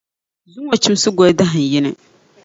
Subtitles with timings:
[0.51, 1.91] Zuŋↄ Chimsi goli dahinyini.